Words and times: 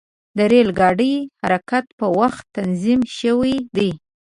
د 0.37 0.39
ریل 0.51 0.69
ګاډي 0.79 1.13
حرکت 1.41 1.85
په 1.99 2.05
وخت 2.19 2.43
تنظیم 2.57 3.01
شوی 3.17 3.55
دی. 3.75 3.91